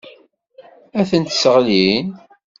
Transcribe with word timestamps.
Ad 0.99 1.05
tent-sseɣlin. 1.09 2.07